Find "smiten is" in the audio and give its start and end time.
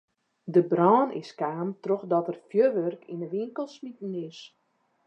3.75-4.39